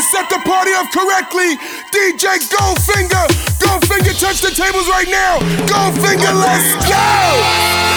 [0.00, 1.58] Let's set the party up correctly.
[1.92, 3.26] DJ Goldfinger.
[3.58, 5.40] Goldfinger, touch the tables right now.
[5.66, 7.89] Goldfinger, let's go.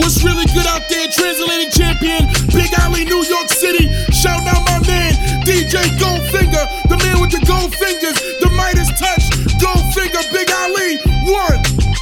[0.00, 1.06] What's really good out there?
[1.08, 3.92] Translating champion, Big Alley, New York City.
[4.10, 5.12] Shout out my man,
[5.44, 9.28] DJ Goldfinger, the man with the gold fingers, the Midas touch.
[9.60, 10.96] Goldfinger, Big Ali,
[11.28, 11.99] one.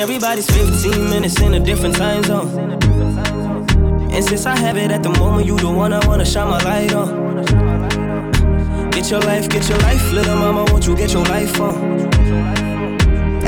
[0.00, 2.48] Everybody's 15 minutes in a different time zone.
[4.12, 6.62] And since I have it at the moment, you the one I wanna shine my
[6.62, 7.40] light on.
[8.90, 12.71] Get your life, get your life, little mama, won't you get your life on?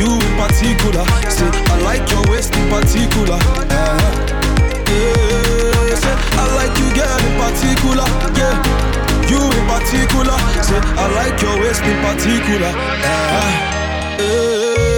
[0.00, 1.04] you in particular.
[1.28, 3.36] Say, I like your waist in particular.
[3.36, 4.00] Uh-huh.
[4.88, 8.08] Yeah, say, I like you, girl, in particular.
[8.40, 8.56] Yeah,
[9.28, 10.36] you in particular.
[10.64, 12.72] Say, I like your waist in particular.
[12.72, 14.16] Uh-huh.
[14.18, 14.89] Yeah.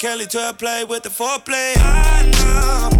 [0.00, 1.74] Kelly to play with the foreplay.
[1.76, 2.99] I know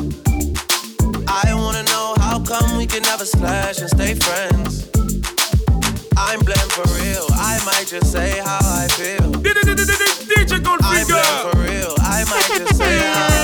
[1.33, 4.89] I wanna know how come we can never slash and stay friends.
[6.17, 7.25] I'm blamed for real.
[7.31, 9.31] I might just say how I feel.
[9.31, 11.07] DJ I'm Goldfinger.
[11.07, 11.95] blamed for real.
[11.99, 13.40] I might just say how I feel.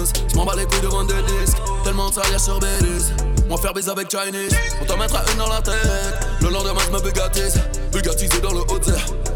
[0.00, 0.12] De la tease.
[0.32, 1.58] J'm'en bats les couilles devant des disques.
[1.84, 3.12] Tellement de sur Belize.
[3.48, 4.54] Moi faire bise avec Chinese.
[4.80, 5.74] On t'en mettra une dans la tête.
[6.40, 7.60] Le lendemain, j'me bugatise.
[7.92, 8.78] Bugatisé dans le haut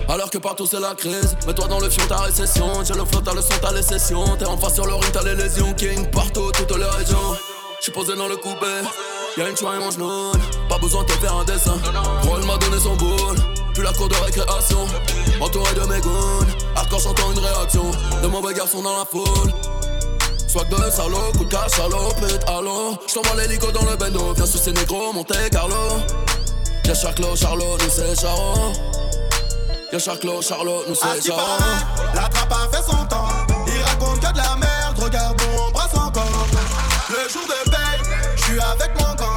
[0.08, 1.37] Alors que partout c'est la crise.
[1.46, 2.84] Mets-toi dans le fion, ta récession.
[2.84, 4.37] J'ai le flow, t'as le son, t'as les sessions.
[4.38, 5.72] T'es en face sur le ring, t'as les lésions.
[5.75, 7.37] King partout, toutes les régions.
[7.81, 8.66] J'suis posé dans le coupé.
[9.37, 10.32] Y'a une choix et mon genou.
[10.69, 11.75] Pas besoin de te faire un dessin.
[12.22, 13.37] Roll m'a donné son boule.
[13.75, 14.87] Puis la cour de récréation.
[15.40, 16.46] Entouré de mes goons.
[16.76, 17.90] Hardcore j'entends une réaction.
[18.22, 19.52] De mauvais garçons dans la foule.
[20.55, 22.97] Swag de salaud, coup de cash, salopette, allô.
[23.09, 24.35] J't'envoie l'hélico dans le bendo.
[24.35, 25.99] Viens sous ces négros, Monte Carlo.
[26.85, 28.71] Y'a Charclo, Charlot, nous c'est Charo.
[29.93, 31.41] Y'a Charclo, Charlot, nous c'est Charo.
[32.15, 33.27] la trappe a fait son temps.
[33.67, 36.47] Il raconte que de la merde, regarde, nous embrasse encore.
[37.09, 39.34] Le jour de paye, je suis avec mon gang.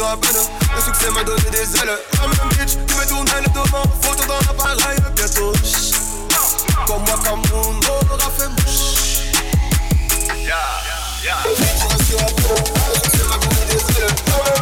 [0.00, 0.30] À peine.
[0.74, 1.98] Le succès m'a donné des ailes.
[2.18, 3.82] Comme un bitch, tu me tournes le devant.
[4.00, 5.52] Photo dans l'appareil, bientôt.
[6.86, 9.32] Comme moi, Cameroun, on aura fait mouche.
[11.30, 11.62] À peine.
[12.88, 14.61] Le succès m'a donné des ailes.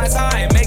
[0.00, 0.59] my side.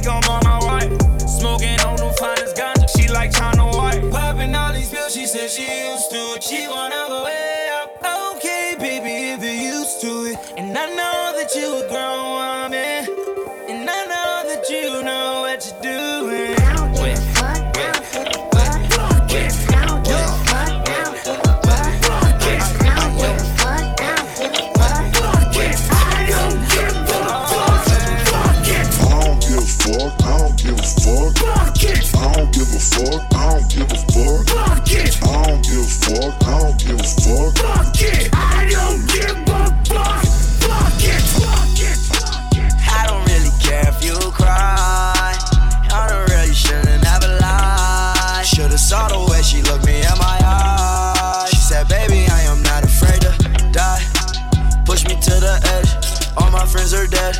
[57.04, 57.36] Are dead.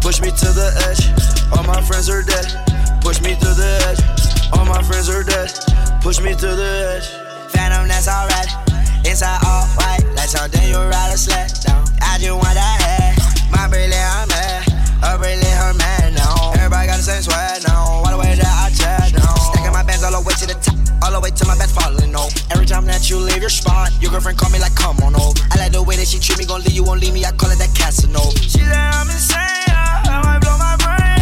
[0.00, 1.02] Push me to the edge.
[1.56, 2.46] All my friends are dead.
[3.02, 4.00] Push me to the edge.
[4.52, 5.50] All my friends are dead.
[6.02, 7.08] Push me to the edge.
[7.50, 8.50] Phantom, that's alright.
[9.04, 11.82] Inside all white, like something you ride a sled down.
[12.00, 13.18] I just want that head.
[13.50, 14.62] My brilliant, I'm mad.
[15.02, 16.52] A brilliant, her man now.
[16.54, 17.67] Everybody got the same sweat now.
[21.18, 22.30] The way to my best falling over.
[22.52, 25.34] Every time that you leave your spot, your girlfriend call me like, come on over.
[25.50, 27.24] I like the way that she treat me, gon' leave you, won't leave me.
[27.24, 28.38] I call it that Casanova.
[28.38, 29.42] She said I'm insane.
[30.06, 31.17] I might blow my brain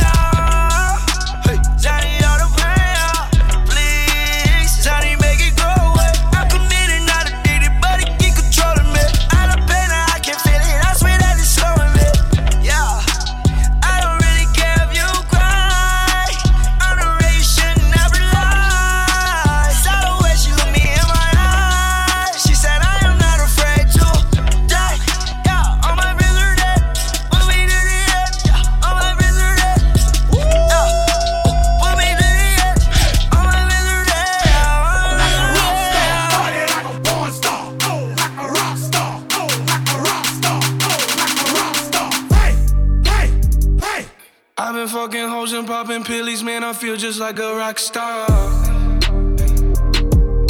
[47.06, 48.26] just like a rock star.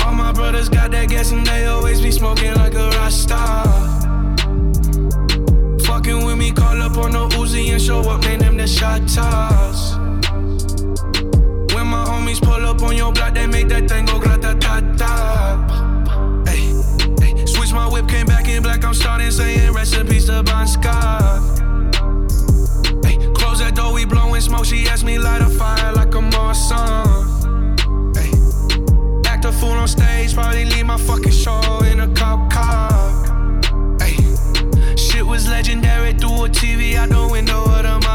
[0.03, 3.67] All my brothers got that gas and they always be smoking like a rock star.
[5.85, 8.39] Fucking with me, call up on the Uzi and show up, man.
[8.39, 9.97] Them the shot toss.
[11.75, 14.81] When my homies pull up on your block, they make that thing go grata ta
[14.97, 15.13] ta.
[16.47, 16.73] Hey.
[17.45, 18.83] Switch my whip, came back in black.
[18.83, 21.43] I'm starting saying recipes to Bon Scott.
[23.35, 24.65] Close that door, we blowing smoke.
[24.65, 26.16] She asked me light a fire like
[26.57, 28.17] Marsan.
[28.17, 33.99] Hey, act a fool on stage, probably leave my fucking show in a cop car.
[34.01, 34.17] Hey,
[34.97, 38.06] shit was legendary through a TV out the window of the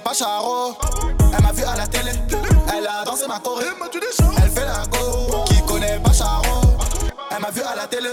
[0.00, 0.76] pas Charo.
[1.36, 2.12] Elle m'a vu à la télé,
[2.76, 3.66] elle a dansé ma choré.
[4.42, 6.76] Elle fait la go, qui connaît pas Charo.
[7.30, 8.10] Elle m'a vu à la télé,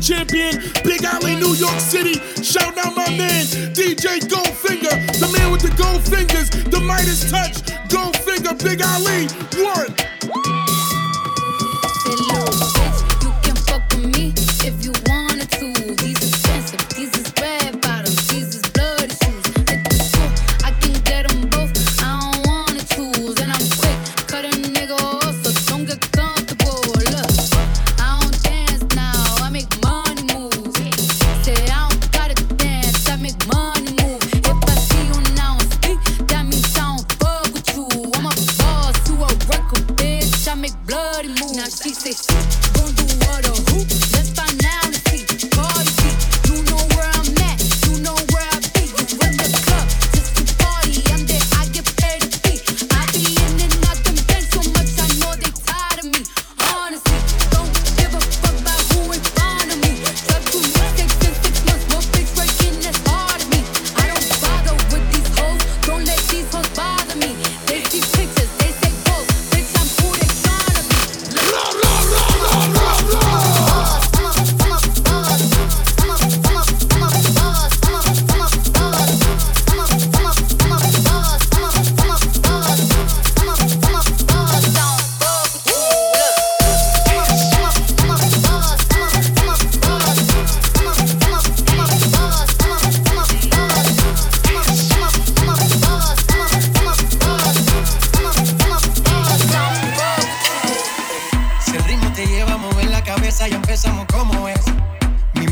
[0.00, 2.14] Champion, Big Alley, New York City.
[2.42, 7.60] Shout out my man, DJ Goldfinger, the man with the gold fingers, the Midas touch,
[7.88, 9.28] Goldfinger, Big Ali.
[9.62, 10.19] One.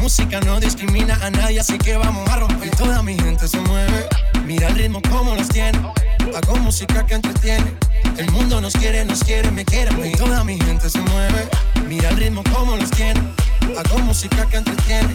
[0.09, 2.71] Música no discrimina a nadie, así que vamos a romper.
[2.77, 4.09] Toda mi gente se mueve,
[4.47, 5.79] mira el ritmo como los tiene.
[6.35, 7.77] Hago música que entretiene.
[8.17, 9.91] El mundo nos quiere, nos quiere, me quiere.
[10.09, 11.47] Y toda mi gente se mueve,
[11.87, 13.21] mira el ritmo como los tiene.
[13.77, 15.15] Hago música que entretiene.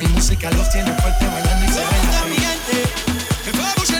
[0.00, 3.91] Mi música los tiene fuerte bailando y se ¿Dónde está mi baila.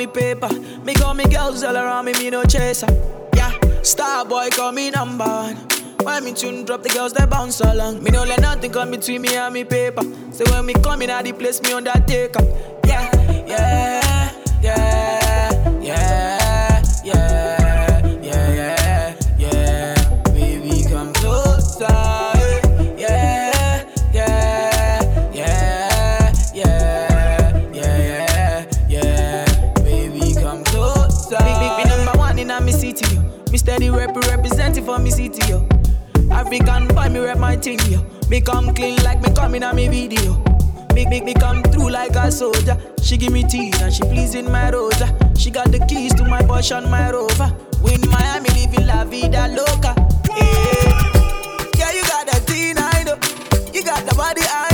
[0.00, 0.48] Me paper.
[0.82, 2.86] Me call me girls all around me, me no chaser.
[3.34, 5.56] Yeah, star boy call me number one.
[6.02, 8.02] When me tune drop, the girls they bounce along.
[8.02, 10.02] Me no let nothing come between me and me paper.
[10.32, 12.42] So when me come in, at the place me undertaker.
[12.86, 13.10] Yeah,
[13.46, 13.99] yeah,
[36.52, 38.04] African boy, me rep my thing, yo.
[38.28, 40.34] Me come clean like me coming on me video.
[40.92, 42.76] Make, make me come through like a soldier.
[43.00, 45.16] She give me tea and she pleasing my rosa.
[45.38, 47.54] She got the keys to my Porsche and my Rover.
[47.84, 49.94] We in Miami living la vida loca.
[50.28, 51.12] Yeah,
[51.78, 53.14] yeah you got that teen, I know.
[53.72, 54.69] You got the body, I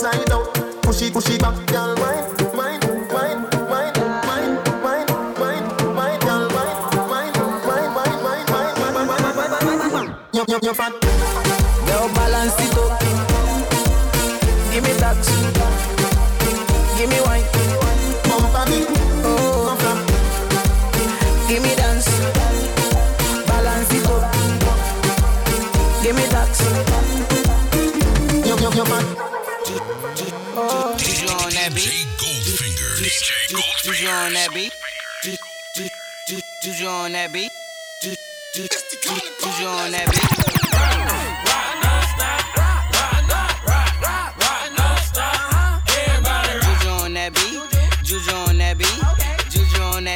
[0.00, 1.99] Slide out, push it, push it back, girl.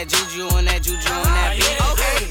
[0.04, 1.80] that juju, on that juju, on that beat.
[1.92, 2.26] Okay.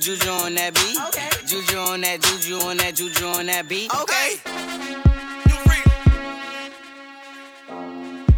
[0.00, 0.98] Juju on that beat.
[1.46, 3.90] Juju on that juju on that juju on that beat.
[3.94, 4.36] Okay.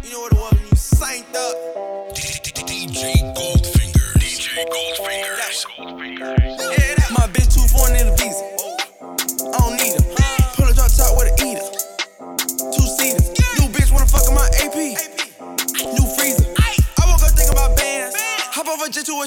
[0.03, 1.55] You know what it was you synced up.
[2.15, 4.13] DJ Goldfinger.
[4.19, 5.37] DJ Goldfinger.
[5.77, 6.40] Goldfinger.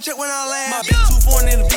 [0.01, 0.71] check when I laugh.
[0.71, 1.69] My bitch too foreign in the